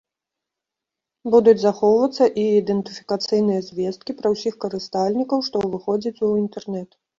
Будуць 1.35 1.61
захоўвацца 1.63 2.25
і 2.45 2.47
ідэнтыфікацыйныя 2.61 3.61
звесткі 3.69 4.17
пра 4.23 4.27
ўсіх 4.39 4.53
карыстальнікаў, 4.67 5.37
што 5.51 5.65
выходзяць 5.77 6.19
у 6.33 6.35
інтэрнэт. 6.43 6.89